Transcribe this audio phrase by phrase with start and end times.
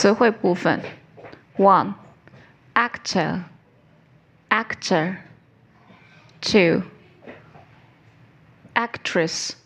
[0.00, 0.80] 词汇部分：
[1.56, 1.94] one
[2.74, 3.44] actor
[4.50, 5.18] actor
[6.40, 6.82] two
[8.74, 9.56] actress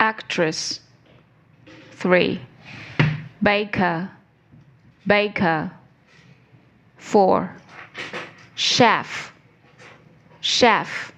[0.00, 0.80] actress
[1.92, 2.40] three
[3.42, 4.10] baker
[5.06, 5.70] baker
[6.98, 7.50] four
[8.54, 9.32] chef
[10.40, 11.12] chef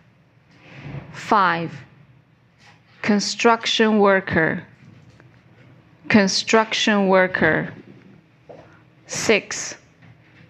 [1.12, 1.70] five
[3.02, 4.64] construction worker
[6.08, 7.72] construction worker
[9.07, 9.75] six.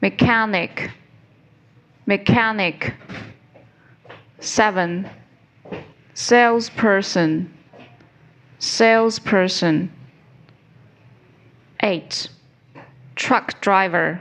[0.01, 0.91] Mechanic.
[2.05, 2.93] Mechanic.
[4.39, 5.09] Seven.
[6.13, 7.53] Salesperson.
[8.59, 9.91] Salesperson.
[11.81, 12.29] Eight.
[13.15, 14.19] Truck driver.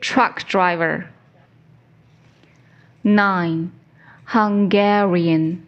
[0.00, 1.08] Truck driver.
[3.02, 3.72] Nine.
[4.24, 5.66] Hungarian.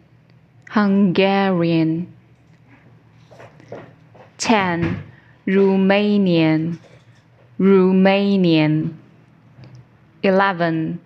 [0.69, 2.13] Hungarian.
[4.37, 5.03] 10
[5.47, 6.77] Romanian
[7.59, 8.93] Romanian.
[10.23, 10.99] 11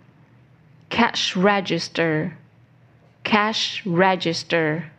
[0.89, 2.37] cash register.
[3.23, 4.91] Cash register.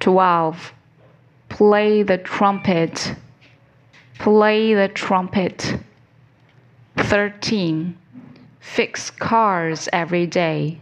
[0.00, 0.72] 12
[1.48, 3.14] play the trumpet.
[4.18, 5.78] Play the trumpet.
[6.96, 7.96] 13
[8.60, 10.80] fix cars every day.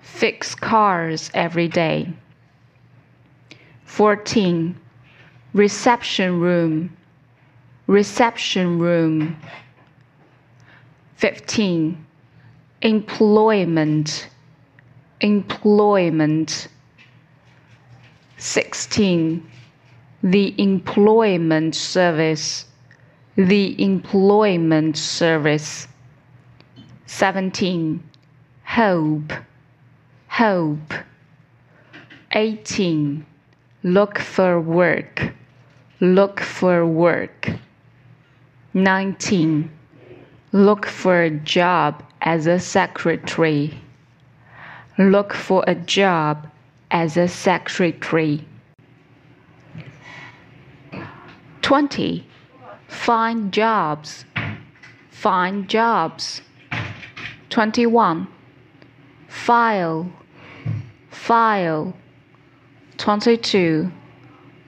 [0.00, 2.12] Fix cars every day.
[3.84, 4.76] 14
[5.54, 6.96] reception room
[7.88, 9.36] reception room.
[11.16, 12.06] 15
[12.82, 14.28] employment.
[15.20, 16.68] Employment.
[18.36, 19.50] 16
[20.22, 22.66] the employment service.
[23.36, 25.88] The employment service.
[27.06, 28.02] 17
[28.64, 29.32] hope
[30.28, 30.92] hope
[32.32, 33.24] 18
[33.82, 35.32] look for work.
[36.00, 37.48] Look for work
[38.82, 39.70] 19
[40.52, 43.78] look for a job as a secretary.
[44.98, 46.48] Look for a job
[46.90, 48.44] as a secretary.
[51.62, 52.26] 20
[52.88, 54.24] find jobs.
[55.10, 56.40] Find jobs.
[57.50, 58.26] 21
[59.28, 60.10] file.
[61.10, 61.94] File.
[62.96, 63.90] 22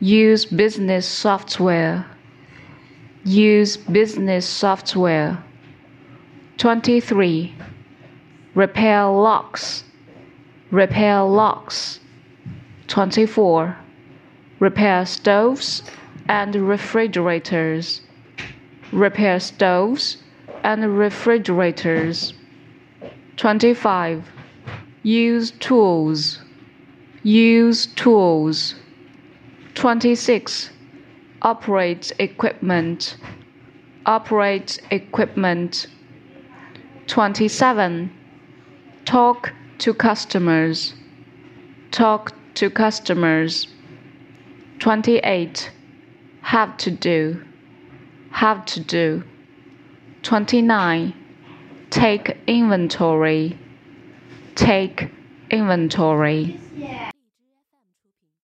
[0.00, 2.06] use business software
[3.24, 5.42] use business software.
[6.58, 7.54] 23
[8.54, 9.84] repair locks.
[10.70, 12.00] Repair locks.
[12.88, 13.76] 24
[14.60, 15.82] repair stoves
[16.28, 18.02] and refrigerators.
[18.92, 20.18] Repair stoves
[20.62, 22.34] and refrigerators.
[23.36, 24.24] 25
[25.02, 26.40] use tools.
[27.22, 28.74] Use tools.
[29.74, 30.70] 26
[31.42, 33.16] operate equipment
[34.06, 35.86] operate equipment.
[37.06, 38.10] 27
[39.04, 40.94] talk to customers.
[41.90, 43.66] Talk to customers.
[44.78, 45.70] 28
[46.42, 47.44] have to do
[48.30, 49.22] have to do.
[50.22, 51.14] 29
[51.90, 53.58] take inventory.
[54.54, 55.10] Take
[55.50, 56.60] inventory